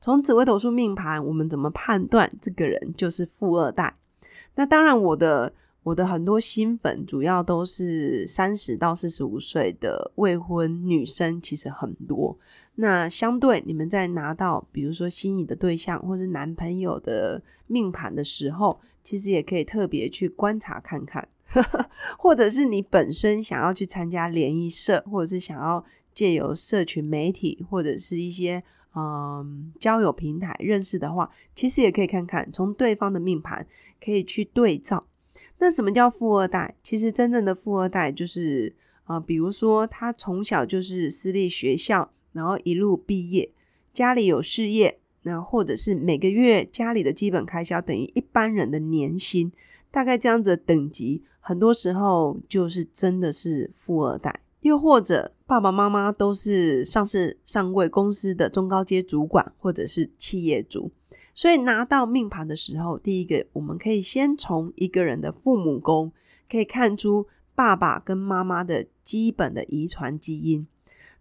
[0.00, 3.94] 从紫微斗数命盘，我们怎么判断这个人就是富二代？
[4.54, 12.38] 那当然，我的我的很多新粉主要都是三十到四十五岁的未婚女生，其实很多。
[12.76, 21.28] 那相对你们在拿到比如说心仪的对象或是男朋友的命盘的时候，其实也可以特别去观察看看，
[22.16, 28.64] 或者是你本身想要去参加联谊社，或者是想要借由社群媒体或者是一些。
[28.94, 33.66] 嗯，交友平台认识的话，其实也可以看看从对方的命盘
[34.04, 35.06] 可以去对照。
[35.58, 36.74] 那什么叫富二代？
[36.82, 38.74] 其实真正的富二代就是
[39.04, 43.52] 啊，比如说他从小就是私立学校，然后一路毕业，
[43.92, 49.52] 家里有事业，那或者是每个月家里的基本开销等于一般人的年薪，
[49.90, 54.40] 大概这样子的等级，很多时候就是真的是富二代。
[54.62, 60.92] 又或者爸爸妈妈都是上市上柜公司的中高阶主管，或者是企业主，
[61.34, 66.12] 所以拿到命盘的时候，第一个我们可以先从一个人的父母宫
[66.48, 70.68] 可以看出爸爸跟妈妈的基本的遗传基因。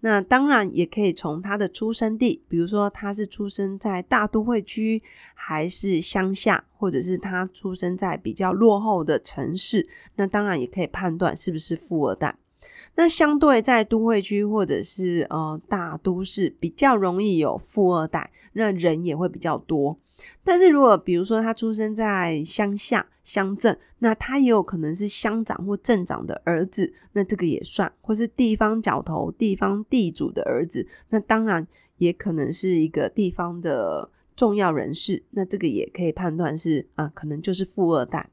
[0.00, 5.00] 那当然也可以从他的出生地，比如说他是出生在大都会区，
[5.34, 12.36] 还是乡下，或者是他出生在比较落后的城市，那当然也可以判断是不是富二代。
[12.96, 19.98] 那相对在都会区或者是呃大都市比较容易有富二代，那人也会比较多。
[20.42, 31.68] 但是如果比如说他出生在乡下乡镇，那他也有可能是乡长或镇长的儿子，那这个也算，或是地方角头、地方地主的儿子，那当然
[31.98, 38.30] 也可能是一个地方的重要人士，那这个也可以判断是啊，可能就是富二代。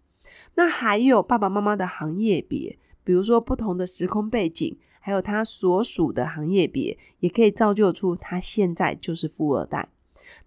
[0.56, 2.80] 那还有爸爸妈妈的行业别。
[3.04, 9.90] 比如说，不同的时空背景，还有他所属的行业别，也可以造就出他现在就是富二代。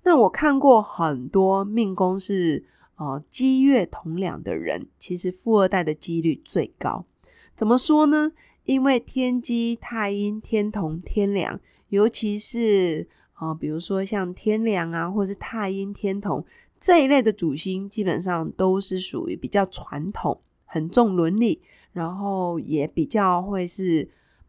[0.05, 2.65] 那我看过很多命宫是
[2.97, 7.05] 呃积月同两的人，其实富二代的几率最高。
[7.55, 8.33] 怎么说呢？
[8.65, 16.45] 因为天机、太阴、天同、天梁，尤其是啊，比如说像天梁啊，或是太阴、天同
[16.81, 21.63] 这一类的主星，基本上都是属于比较传统，很重伦理。
[21.97, 24.07] 然后也比较会是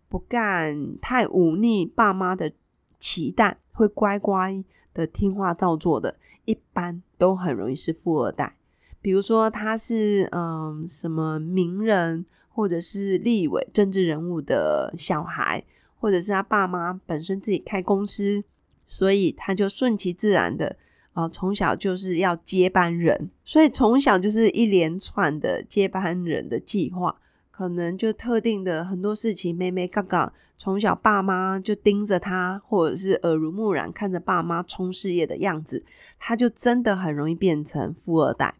[0.10, 2.52] 不干太忤逆爸妈的
[3.00, 4.62] 期待，会乖乖
[4.94, 8.58] 的听话照做的，一般都很容易是富二代。
[9.02, 15.64] 比如说他是嗯什么名人，或者是立委、政治人物的小孩，
[15.98, 18.44] 或者是他爸妈本身自己开公司，
[18.90, 20.76] 所以他就顺其自然的
[21.14, 27.18] 啊，从小就是要接班人，所以从小就是一连串的接班人的计划。
[27.58, 35.84] 可能就特定的很多事情，妹妹刚刚从小爸妈就盯着他，或者是耳濡目染看着爸妈冲事业的样子，
[36.20, 38.60] 他就真的很容易变成富二代。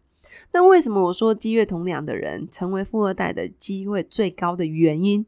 [0.50, 5.24] 那为什么我说积月同梁的人成为富二代的机会最高的原因？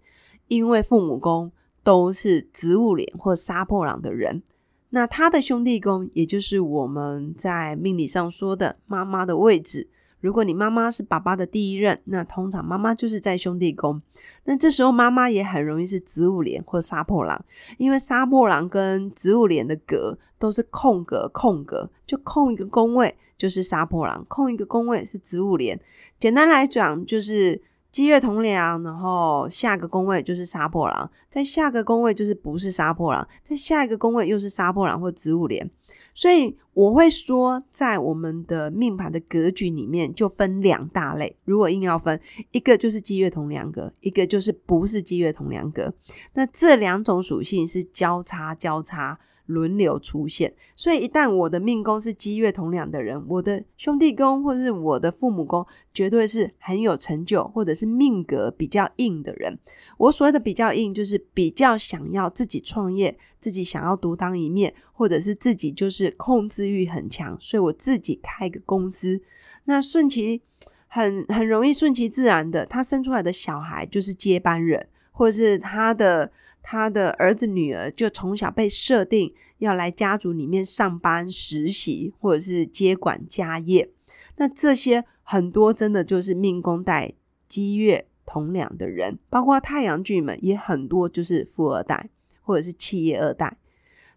[0.48, 1.52] 因为父母宫
[1.84, 4.42] 都是植物脸或杀破狼的人，
[4.88, 9.88] 那他的兄弟宫，也就是我们在命理上说的妈妈的位置。
[10.20, 14.00] 如果你妈妈是爸爸的第一任，那通常妈妈就是在兄弟宫，
[14.44, 17.44] 那这时候妈妈也很容易是子午连或杀破狼，
[17.78, 25.81] 因为杀破狼跟子午连的格都是空格空格，就空一个宫位就是杀破狼，空一个宫位是子午连。
[26.19, 27.62] 简单来讲就是。
[27.92, 35.69] 积月同梁，然后下个宫位就是杀破狼，在下个宫位就是不是杀破狼，在下一个宫位又是杀破狼或子午连，
[36.14, 41.37] 所以我会说，在我们的命盘的格局里面就分两大类。
[41.44, 42.20] 如果硬要分，
[42.52, 45.92] 一个就是积月同梁格，一个就是不是积月同梁格。
[46.34, 49.19] 那这两种属性是交叉交叉。
[49.46, 59.58] 轮流出现，所以一旦我的命宫是积月同两的人，我的兄弟宫或是我的父母宫，绝对是很有成就，或者是命格比较硬的人。
[59.98, 69.20] 我所谓的比较硬，就是比较想要自己创业，自己想要独当一面，或者是自己就是控制欲很强，所以我自己开个公司，
[69.64, 70.42] 那顺其
[70.87, 76.31] 很很容易顺其自然的，他生出来的小孩就是接班人，或者是他的。
[76.62, 83.90] 他的儿子女儿就从小被设定要来家族里面上班实习，或者是接管家业。
[84.36, 87.14] 那这些很多真的就是命宫带
[87.48, 92.10] 积月同两的人，包括太阳巨门也很多就是富二代
[92.50, 93.56] 或者是企业二代。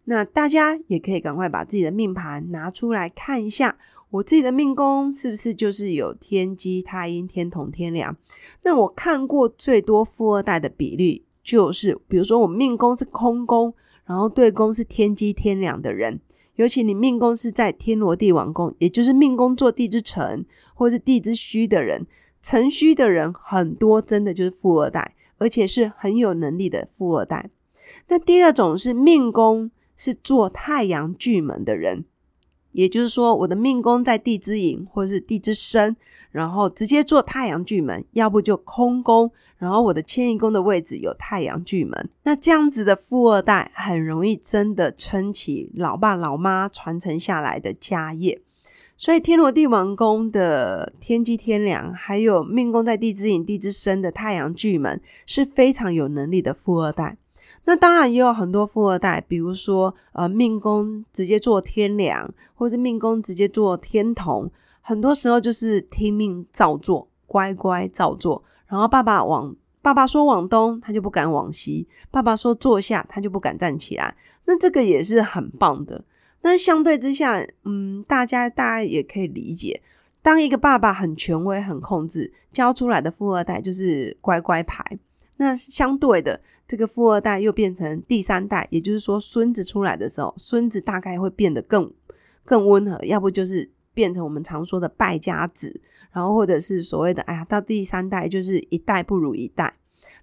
[0.05, 3.77] 那大家也可以赶快把自己的命盘拿出来看一下，
[4.09, 8.17] 我自己的命宫是不是就是有天机、太阴、天同、天梁？
[8.63, 13.75] 那我看过最多富二代的比例，就是比如说我命宫是空宫，
[14.05, 16.19] 然后对宫是天机、天梁的人，
[16.55, 20.43] 尤其你命宫是在天罗地网宫，也就是命宫做地之辰
[20.73, 22.07] 或是地之虚的人，
[22.41, 27.49] 辰虚的人很多，真的就是富二代，而且是很有能力的富二代。
[28.07, 29.71] 那第二种是命宫。
[29.95, 32.03] 是做太阳巨门的人，
[32.71, 35.95] 也就是说，我的命宫在地之寅或是地之申，
[36.31, 48.41] 然后直接做太阳巨门，要不就空宫，然后我的迁移宫的位置有太阳巨门，那这样子的富二代很容易真的撑起老爸老妈传承下来的家业。
[48.97, 57.17] 所以天罗地网宫的天机天梁，还有命宫在地之寅地之申的太阳巨门，是非常有能力的富二代。
[57.65, 64.51] 那当然也有很多富二代，比如说呃命宫直接做天梁，或是命宫直接做天同，
[64.81, 68.43] 很多时候就是听命照做，乖乖照做。
[68.67, 74.15] 然后爸爸往爸爸说往东，他就不敢往西；爸爸说坐下，他就不敢站起来。
[74.45, 76.03] 那这个也是很棒的。
[76.41, 79.81] 那相对之下，嗯，大家大家也可以理解，
[80.21, 84.99] 当一个爸爸很权威、很控制，教出来的富二代就是乖乖牌。
[85.37, 86.41] 那相对的。
[86.65, 91.93] 这个富二代又变成第三代，也就是说，孙子出来的时候，孙子大概会变得更
[92.45, 95.81] 更温和，要不就是变成我们常说的败家子，
[96.13, 99.77] 然后或者是所谓的哎呀，到第三代就是一代不如一代。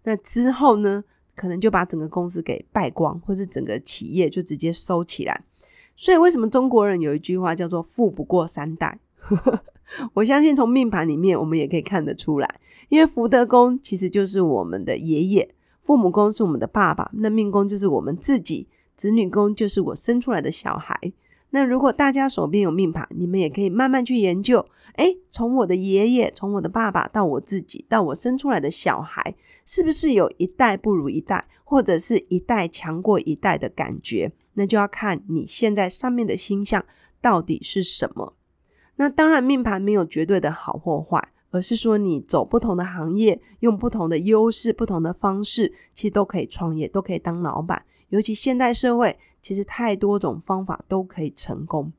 [0.05, 1.05] 那之后呢，
[1.37, 5.45] 可能就把整个公司给败光，或是整个企业就直接收起来。
[5.95, 8.99] 所以，为什么中国人有一句话叫做“富不过三代”？
[10.15, 15.55] 我相信从命盘里面我们也可以看得出来，因为福德宫其实就是我们的爷爷。
[15.79, 21.13] 父母宫是我们的爸爸，那命宫就是我们自己，子女宫就是我生出来的小孩。
[21.53, 24.65] 那如果大家手边有命盘，你们也可以慢慢去研究。
[24.97, 29.35] 诶，从我的爷爷，从我的爸爸到我自己，到我生出来的小孩，
[29.65, 34.31] 是不是有一代不如一代，或者是一代强过一代的感觉？
[34.55, 36.85] 那就要看你现在上面的星象
[37.21, 38.35] 到底是什么。
[39.00, 41.32] 那当然，命盘没有绝对的好或坏。
[41.52, 47.85] 而是说，你走不同的行业，用不同的优势、不同的方式，其实都可以创业，都可以当老板。
[48.11, 51.93] 尤其现代社会，其实太多种方法都可以成功。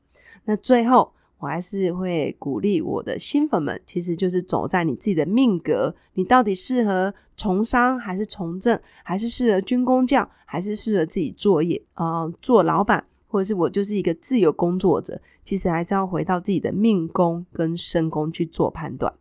[0.44, 19.14] 那最后，我还是会鼓励我的新粉们，其实就是走在你自己的命格，你到底适合从商还是从政，还是适合军工教，还是适合自己作业啊，做老板，或者是我就是一个自由工作者，其实还是要回到自己的命宫跟身宫去做判断。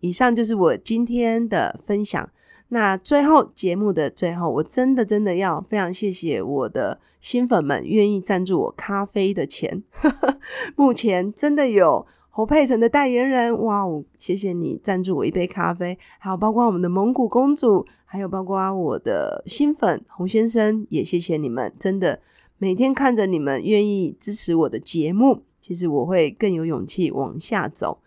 [0.00, 2.30] 以上就是我今天的分享。
[2.68, 9.82] 那最后节目的最后，我真的真的要非常谢谢我的新粉们愿意赞助我咖啡的钱。
[10.76, 15.98] 目前真的有侯佩岑的代言人，哇哦，谢谢你赞助我一杯咖啡。
[16.18, 21.74] 还有包括我们的蒙古公主，还有包括我的新粉洪先生，也谢谢你们。
[21.78, 22.20] 真的
[22.62, 28.02] 每天看着你们愿意支持我的节目，其实我会更有勇气往下走。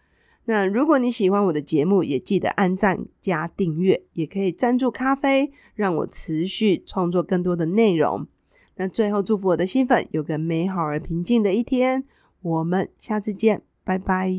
[0.45, 8.27] 那如果你喜欢我的节目，也记得按赞加订阅，也可以赞助咖啡，让我持续创作更多的内容。
[8.75, 12.03] 那最后祝福我的新粉有个美好而平静的一天，
[12.43, 14.31] 我们下次见，拜拜。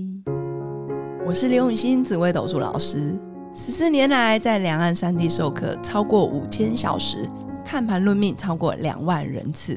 [1.26, 3.18] 我是刘永新紫微斗数老师，
[3.52, 7.28] 十四年来在两岸三地授课超过五千小时，
[7.64, 9.76] 看盘论命超过两万人次，